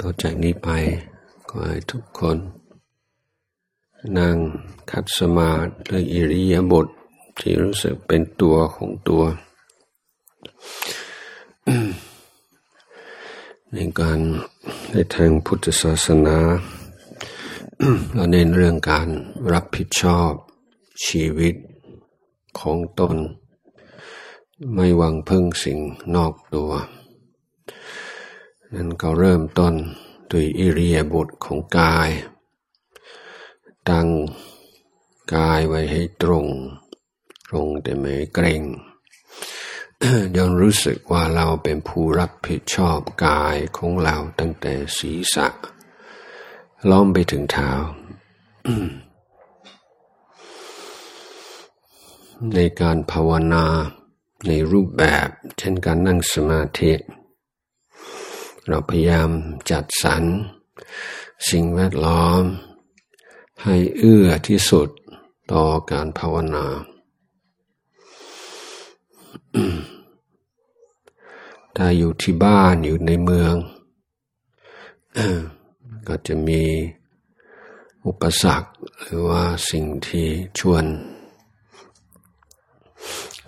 [0.00, 0.68] ต่อจากนี้ไป
[1.48, 2.38] ขอให้ทุกคน
[4.18, 4.36] นั่ง
[4.90, 6.86] คัดสมาธิหรืออิริยาบถ
[7.38, 9.22] ที่รู้สึกเป็นตัวของตัว
[13.72, 14.18] ในการ
[14.90, 16.38] ในทางพุทธศาสนา
[18.12, 19.08] เราเน้นเรื่องการ
[19.52, 20.32] รับผิดชอบ
[21.06, 21.54] ชีวิต
[22.60, 23.16] ของตน
[24.74, 25.78] ไม่หวังพึ่งสิ่ง
[26.14, 26.70] นอกตัว
[28.74, 29.74] นั้นก็เริ่มต้น
[30.30, 32.10] ด้วยอิริยาบถของกาย
[33.88, 34.08] ตั้ง
[35.34, 36.46] กายไว้ให้ตรง
[37.48, 38.62] ตรงแต่ไม่เกรง
[40.36, 45.46] ยอนรู้สึกว่าเราเป็นผู้รับผิดชอบกายของเราตั้งแต่ศีรษะ
[46.90, 47.72] ล้อมไปถึงเท้า
[52.54, 53.66] ในการภาวนา
[54.46, 56.92] ในรูปแบบ เช่นการนั่งสมาธิ
[58.68, 59.30] เราพยายาม
[59.70, 60.24] จัดสรร
[61.50, 62.42] สิ่งแวดล้อม
[63.64, 64.88] ให้เอื้อที่สุด
[65.52, 66.66] ต่อการภาวนา
[71.76, 73.54] ถ้าอยู่ที่บ้านอยู่ในเมือง
[76.08, 76.62] ก็จะมี
[78.06, 78.68] อุปสรรค
[79.02, 80.26] หรือว่าสิ่งที่
[80.58, 80.84] ชวน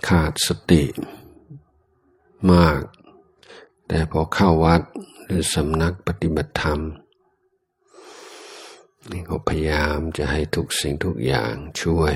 [0.06, 0.84] ขาดสติ
[2.52, 2.80] มาก
[3.88, 4.82] แต่พอเข้าวัด
[5.30, 6.80] รือสำนักปฏิบัติธรรม
[9.10, 12.14] นี่ก็พยายามจะให้ทุกสิ่งทุกอย่างช่วย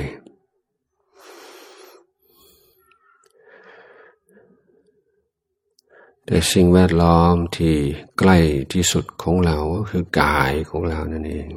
[6.27, 7.77] แต่สิ่งแวดล้อมที่
[8.19, 8.39] ใกล้
[8.73, 11.51] ที่สุดของเราก็คือกายของเรานั่นเอง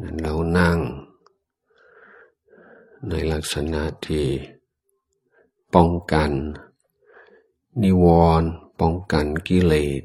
[0.00, 0.78] นั้นเรานั่ง
[3.08, 4.26] ในลักษณะที่
[5.74, 6.30] ป้องกัน
[7.82, 8.06] นิว
[8.40, 10.02] รณ์ ป้องกันกิเลส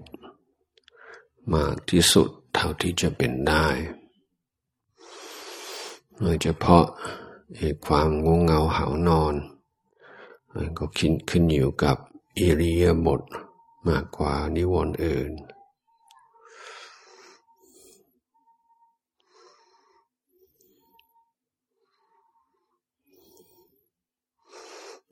[1.53, 3.67] มากที่สุดเท่าที่จะเป็นได้
[6.17, 6.85] โดยเฉพาะ
[7.85, 9.35] ความงงเงาหานอน
[10.77, 11.97] ก็ขึ้นขึ้นอยู่กับ
[12.37, 13.21] อิริยาบถ
[13.87, 15.31] มากกว่านิวรณ์อื่น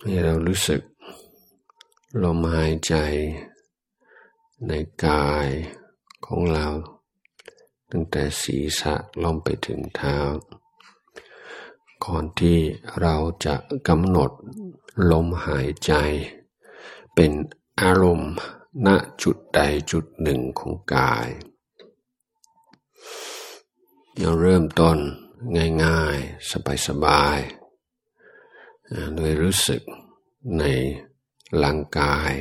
[0.02, 0.82] ให้เรารู้สึก
[2.24, 2.94] ลมหายใจ
[4.66, 4.72] ใน
[5.06, 5.48] กาย
[6.26, 6.68] ของเรา
[7.92, 10.18] ตั้งแต่ศีรษะลงไปถึงเท้า
[12.06, 12.60] ก่อนที่
[13.02, 13.56] เราจะ
[13.88, 14.32] กำหนด
[15.12, 15.94] ลมหายใจ
[17.14, 17.32] เป็น
[17.82, 18.34] อารมณ์
[18.86, 18.88] ณ
[19.24, 19.60] จุดใด
[19.92, 21.28] จุดหนึ่งของกาย
[24.20, 24.98] เราเริ่มต้น
[25.84, 29.82] ง่ายๆ สบายๆโดยรู้สึก
[30.58, 30.64] ใน
[31.64, 32.32] ร่างกาย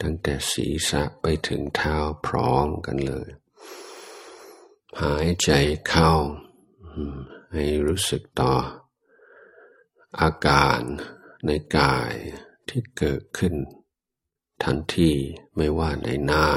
[0.00, 3.28] ตั้งแต่ศีรษะไปถึงเท้าพร้อมกันเลย
[5.02, 5.50] หายใจ
[5.88, 6.12] เข้า
[7.52, 8.52] ให้รู้สึกต่อ
[10.20, 10.80] อาการ
[11.46, 12.14] ในกาย
[12.68, 13.54] ที่เกิดขึ้น
[14.64, 15.10] ทันที
[15.56, 16.48] ไม่ว่าในหน้า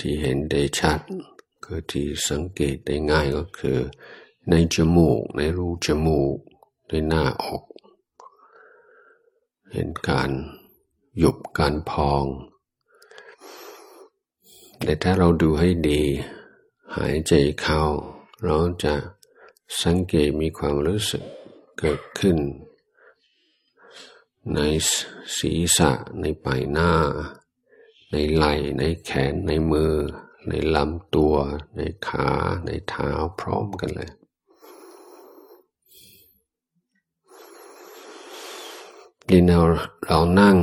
[0.00, 1.00] ที่เห็นได้ชัด
[1.64, 3.78] คือที่สังเกตได้ง่ายก็คือ
[4.50, 6.36] ในจมูก ในรูจมูก
[6.88, 7.64] ในหน้าอก
[9.72, 10.30] เห็นการ
[11.18, 12.24] หยุบการพอง
[14.84, 16.02] แต่ถ้าเราดูให้ดี
[16.96, 17.82] หายใจเข้า
[18.44, 18.94] เราจะ
[19.82, 21.22] สังเกตมีความรู้สึก
[21.78, 22.38] เกิดขึ้น
[24.54, 24.58] ใน
[25.38, 25.90] ศีรษะ
[26.20, 26.92] ในปลายหน้า
[28.10, 29.94] ในไหล่ในแขนในมือ
[30.48, 31.34] ในลำตัว
[31.76, 32.28] ในขา
[32.66, 33.10] ในเท้า
[33.40, 34.10] พร้อมกันเลย
[39.28, 39.60] ดินเรา
[40.06, 40.56] เรานั่ง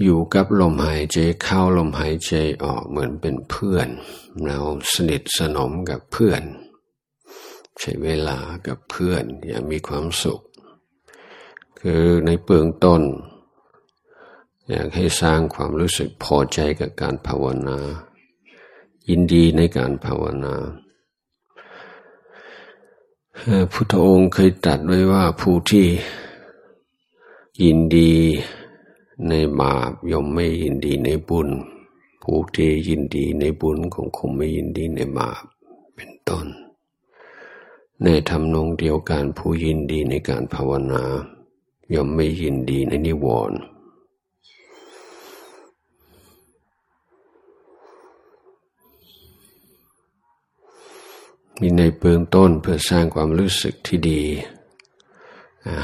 [0.00, 2.32] อยู่กับลมหายใจเข้าลมหายใจ
[2.64, 3.88] ออกเหมือนเป็นเพื่อน
[4.44, 4.58] เรา
[4.92, 6.42] สนิทสนมกับเพื่อน
[7.78, 10.40] ใช้เวลากับเพื่อนอย่างมีความสุข
[11.80, 13.02] คือในเบื้องต้น
[14.68, 17.78] อยากให้สร้างความรู้สึกพอใจกับการภาวนา
[19.08, 20.54] ยินดีในการภาวนา
[23.72, 25.86] พุทธองค์เคยตรัสไว้ว่าผู้ที่
[27.62, 28.12] ยินดี
[29.28, 31.48] ในบาปย่อมไม่ยินดีในบุญ
[32.22, 35.42] ผู้ที่ยินดีในบุญคงคงไม่ยินดีในบาป
[35.94, 36.46] เป็นต้น
[38.02, 41.04] ในทำนองเดียวกันผู้ยินดีในการภาวนา
[41.94, 43.58] ย่อมไม่ยินดีในนิวรณ์
[51.60, 54.22] มีในเบื้องต้นเพื่อสร้างความรู้สึกที่ดี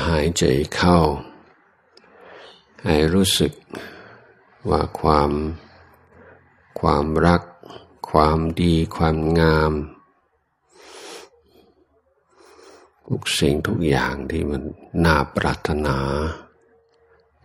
[0.06, 0.44] หายใจ
[0.74, 0.98] เข้า
[2.84, 3.52] ให้รู้สึก
[4.68, 5.30] ว่าความ
[6.80, 7.42] ความรัก
[8.10, 9.72] ความดี ความงาม
[13.08, 14.62] ทุกสิ่งทุกอย่างที่มัน
[15.04, 15.98] น่าปรารถนา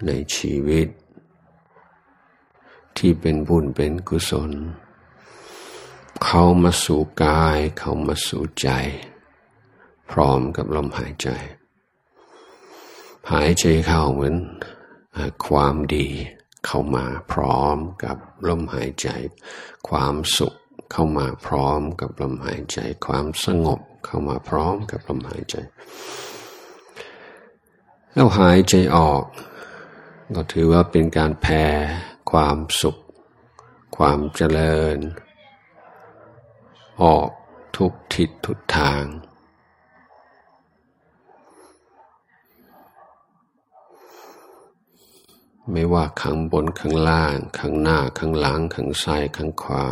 [0.05, 0.87] ในชีวิต
[2.97, 4.51] ที่เป็นบุญเป็นกุศล
[6.23, 8.69] เข้ามาสู่กาย เข้ามาสู่ใจ
[10.11, 11.27] พร้อมกับลมหายใจ
[13.31, 14.35] หายใจเข้าเหมือน
[15.47, 16.07] ความดี
[16.65, 18.17] เข้ามาพร้อมกับ
[18.47, 19.07] ลมหายใจ
[19.89, 20.53] ความสุข
[20.91, 25.55] เข้ามาพร้อมกับลมหายใจ ความสงบเข้ามาพร้อมกับลมหายใจ
[28.13, 29.23] แล้วหายใจออก
[30.35, 31.63] ก็ถือว่าเป็นการแผ่
[32.31, 32.97] ความสุข
[33.97, 34.97] ความเจริญ
[37.03, 37.29] ออก
[37.77, 39.03] ทุกทิศทุกทาง
[45.71, 49.85] ไม่ว่าข้างบนข้างล่าง ข้างหน้าข้างหลังข้างซ้ายข้างขวา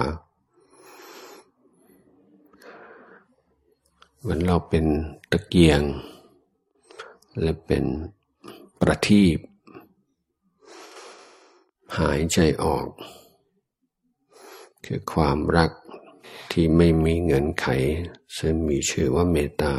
[4.19, 4.85] เหมือนเราเป็น
[5.31, 5.81] ตะเกียง
[7.41, 7.85] และเป็น
[8.79, 9.37] ประทีป
[11.99, 12.87] หายใจออก
[14.85, 15.71] คือความรัก
[16.51, 17.65] ที่ไม่มีเงินไข
[18.37, 19.75] ซึ่งมีชื่อว่าเมตตา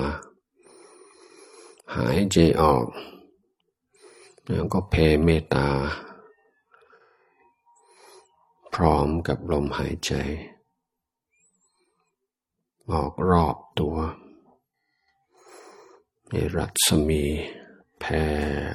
[1.97, 2.85] หายใจออก
[4.49, 5.69] แล้วก็แผ่เมตตา
[8.75, 10.13] พร้อมกับลมหายใจ
[12.91, 13.97] ออกรอบตัว
[16.31, 17.25] ในรัศมี
[18.01, 18.25] แผ่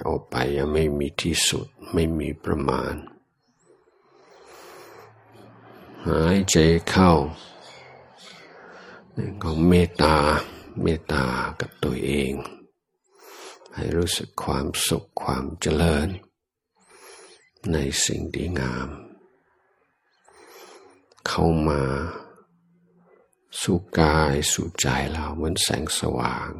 [0.08, 2.94] ออกไปยังไม่มีที่สุดไม่มีประมาณ
[6.08, 6.58] หายใจ
[6.90, 7.12] เข้า
[9.44, 10.18] ของเมตตา
[10.82, 11.26] เมตตา
[11.60, 12.32] กับตัวเอง
[13.80, 16.08] ให้รู้สึกความสุขความเจริญ
[17.74, 18.90] ในสิ่งดีงาม
[21.28, 21.84] เข้ามา
[23.62, 26.52] สู่กายสู่ใจเราเหมือนแสงสว่าง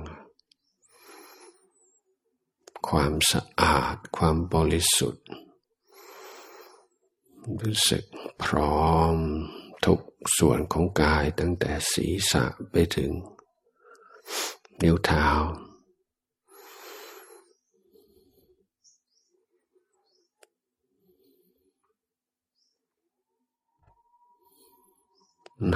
[2.90, 5.28] ความสะอาดความบริสุทธิ์
[7.64, 8.04] รู้สึก
[8.44, 9.16] พร้อม
[9.86, 10.00] ทุก
[10.38, 13.12] ส่วนของกายตั้งแต่ศีรษะไปถึง
[14.82, 15.28] นิ้วเท้า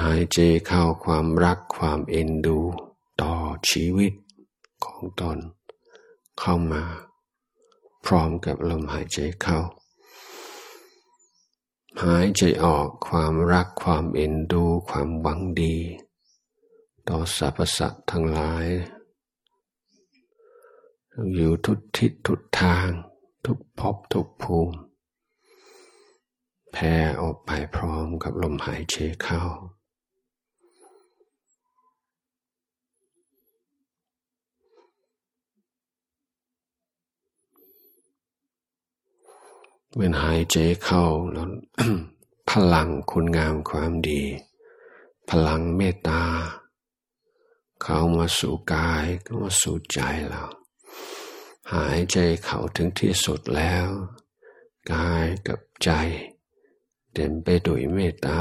[0.04, 2.58] หายใจเข้าความรักความเอ็นดู
[3.22, 3.34] ต่อ
[3.70, 4.12] ชีวิต
[4.84, 5.38] ของตน
[6.38, 6.82] เข้ามา
[8.04, 9.58] พร้อมกับลมหายใจเข้า
[12.02, 15.76] หายใจออกความรักความเอ็นดู ความหวังดี
[17.08, 18.66] ต่อสรรพสัตว์ทั้งหลาย
[21.34, 22.88] อยู่ทุกทิศทุกทาง
[23.44, 24.76] ทุกภพทุกภูมิ
[26.82, 29.42] ผ่ออกไปพร้อมกับลมหายใจเข้า
[39.94, 41.48] เมื่อหายใจเข้าแล้ว
[42.50, 44.22] พลังคุณงามความดี
[45.30, 46.22] พลังเมตตา
[47.82, 49.98] เข้ามาสู่กายเข้ามาสู่ใจ
[50.28, 50.44] เรา
[51.74, 53.88] หายใจเข้าถึงที่สุดแล้ว
[54.92, 55.90] กายกับใจ
[57.14, 58.38] เต็มไปด้วยเมตตา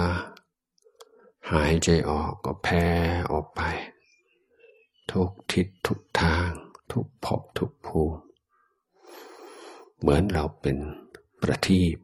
[1.52, 2.86] หายใจออกก็แผ่
[3.32, 3.62] ออกไป
[5.12, 6.50] ทุกทิศทุกทาง
[6.92, 8.22] ทุกภพทุกภูมิ
[10.00, 10.78] เหมือนเราเป็น
[11.42, 11.98] ประทีป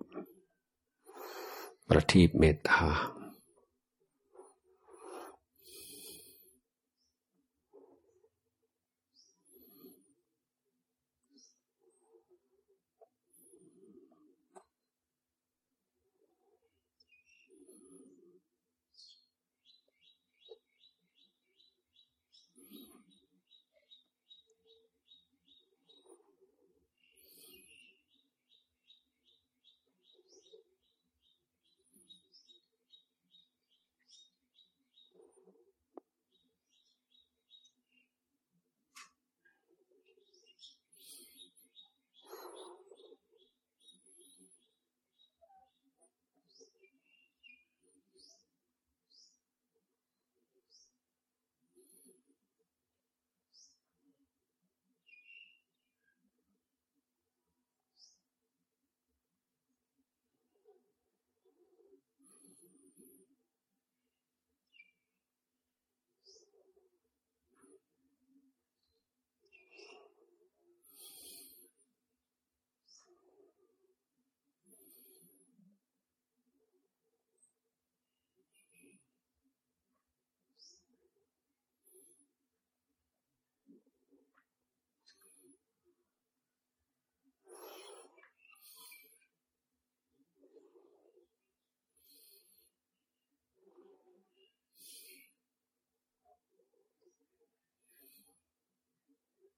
[1.89, 2.81] ประทีปเมตตา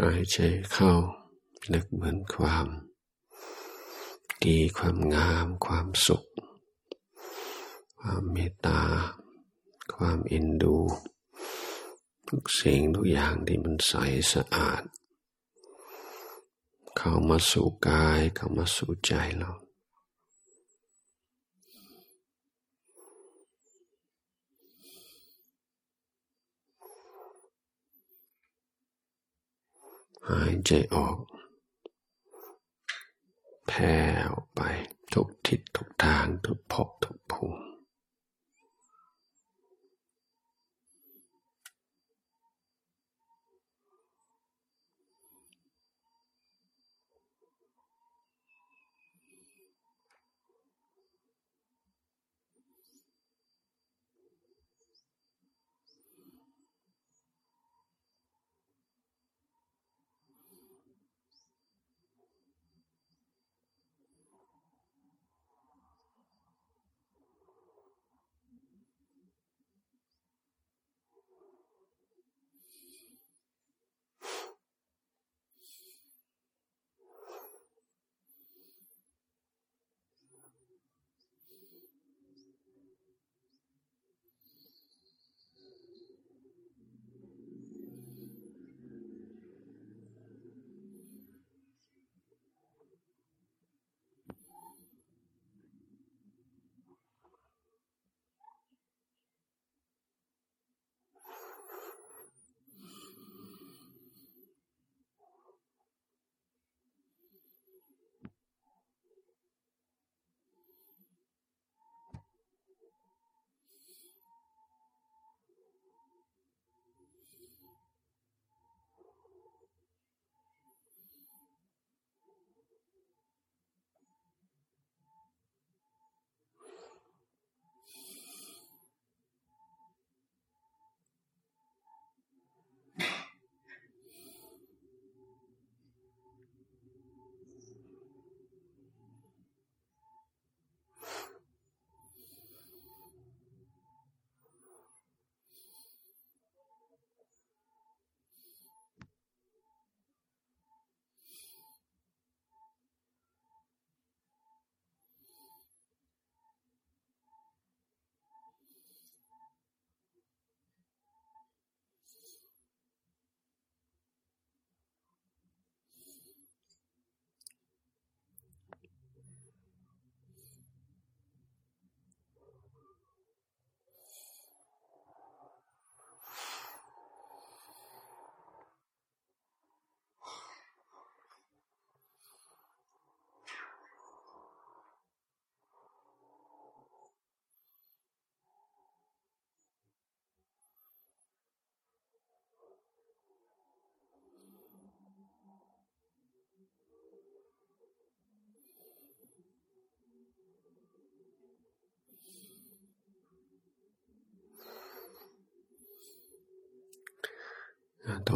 [0.00, 0.38] หายใจ
[0.72, 0.92] เข้า
[1.72, 2.66] นึกเหมือนความ
[4.44, 6.24] ดีความงามความสุข
[8.00, 8.82] ความเมตตา
[9.94, 10.76] ความเอ็นดู
[12.28, 13.92] ทุกสิ่งทุกอย่างที่มันใส
[14.32, 14.82] สะอาด
[16.96, 19.50] เข้ามาสู่กายเข้ามาสู่ใจเรา
[30.32, 31.18] หายใจออก
[33.66, 33.94] แผ่
[34.32, 34.60] ออกไป
[35.12, 37.62] ทุกทิศทุกทางทุกภพทุกภูมิ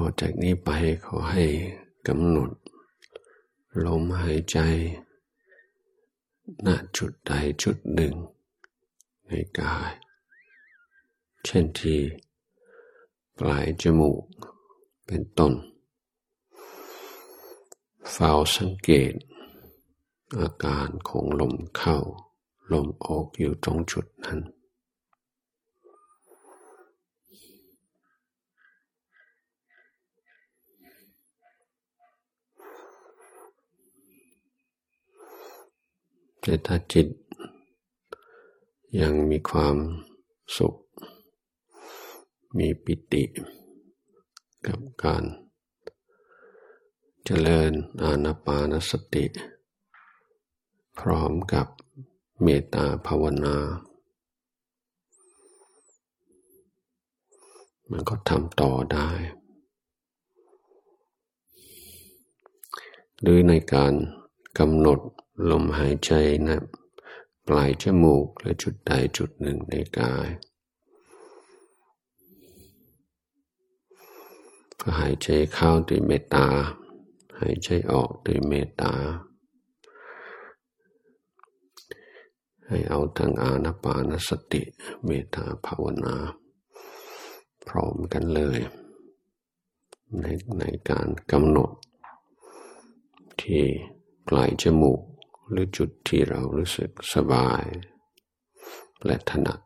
[0.04, 0.70] ต่อจากนี้ไป
[1.06, 1.46] ขอให้
[2.08, 2.50] กำหนด
[3.84, 4.58] ลมหายใจ
[6.66, 7.32] ณจุดใด
[7.62, 8.14] จุดหนึ่ง
[9.26, 9.92] ในกาย
[11.44, 12.00] เช่นที่
[13.38, 14.24] ปลายจมูก
[15.06, 15.54] เป็นต้น
[18.12, 19.12] เฝ้าสังเกต
[20.40, 21.98] อาการของลมเข้า
[22.72, 24.40] ลมออกอยู่ตรงจุดนั้น
[36.44, 37.08] แต่ถ้าจิต
[39.00, 39.76] ยังมีความ
[40.56, 40.74] สุข
[42.58, 43.24] มีปิติ
[44.66, 45.24] กับการ
[47.24, 47.72] เจริญ
[48.02, 49.24] อานาปานสติ
[50.98, 51.66] พร้อมกับ
[52.42, 53.56] เมตตาภาวนา
[57.90, 59.10] มันก็ทำต่อได้
[63.20, 63.92] หรือในการ
[64.58, 65.00] กำหนด
[65.50, 66.12] ลมหายใจ
[66.46, 66.62] นะ
[67.48, 70.28] ปลายจมูกและจุดใดจุดหนึ่งในกาย
[74.80, 76.46] ก็หายใจเข้าด้วยเมตตา
[77.40, 78.94] หายใจออกด้วยเมตตา
[82.66, 84.62] ให้เอาทั้งอานาปานสติ
[85.04, 86.16] เมตตาภาวนา
[87.68, 88.58] พร้อมกันเลย
[90.20, 90.24] ใน
[90.58, 91.70] ในการกำหนด
[93.42, 93.64] ที่
[94.28, 95.00] ปลายจมูก
[95.50, 97.64] หรือจุดที่เรารู้สึกสบาย
[99.04, 99.60] และถนัด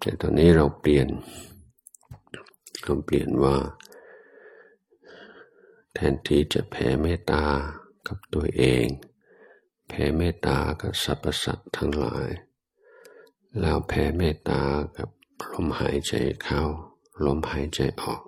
[0.00, 1.08] แต่ตอนนี้เราเปลี่ยน
[2.82, 3.56] เราเปลี่ยนว่า
[5.94, 7.44] แทนที่จะแผ่เมตตา
[8.08, 8.86] กับตัวเอง
[9.88, 12.28] แผ่เมตตากับสรรพสัตว์ทั้งหลาย
[13.60, 14.62] แล้วแผ่เมตตา
[14.96, 15.08] กับ
[15.52, 16.62] ลมหายใจเข้า
[17.26, 18.22] ลมหายใจออก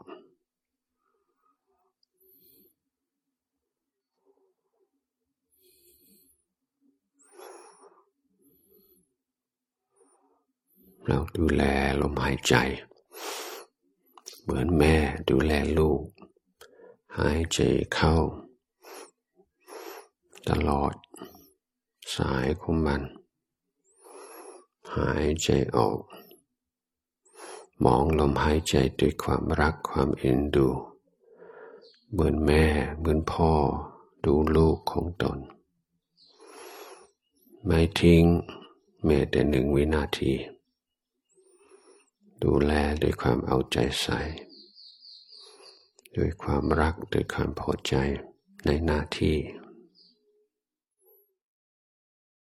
[11.07, 11.63] เราดูแล
[12.01, 12.55] ลมหายใจ
[14.43, 14.95] เหมือนแม่
[15.31, 16.03] ดูแลลูก
[17.19, 17.59] หายใจ
[17.95, 18.17] เข้า
[20.49, 20.95] ตลอด
[22.17, 23.03] สายของมัน
[24.97, 26.01] หายใจออก
[27.85, 30.69] มองลมหายใจด้วยความรักความเอ็นดู
[32.11, 32.65] เหมือนแม่
[32.99, 33.53] เหมือนพ่อ
[34.25, 35.39] ดูลูกของตน
[37.65, 38.25] ไม่ทิ้ง
[39.05, 40.33] แม้แต่หนึ่งวินาที
[42.43, 42.73] ดูแล
[43.03, 44.21] ด้วยความเอาใจใส่
[46.17, 47.95] ด้วยความรักด้วยความพอใจ
[48.65, 49.37] ในหน้าที่